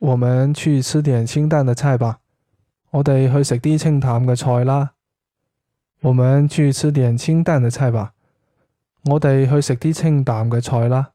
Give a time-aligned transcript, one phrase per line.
[0.00, 2.20] 我们去吃点清淡的菜吧。
[2.90, 4.92] 我哋去食啲清淡嘅菜啦。
[6.00, 8.14] 我们去吃点清淡的菜吧。
[9.04, 11.10] 我哋去食啲清淡嘅菜啦。